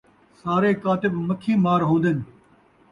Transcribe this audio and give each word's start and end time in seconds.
سارے 0.41 0.71
کاتب 0.83 1.13
مکھی 1.27 1.53
مار 1.63 1.81
ہون٘دن 1.87 2.17